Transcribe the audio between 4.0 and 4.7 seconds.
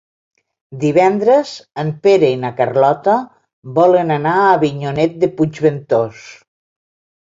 anar a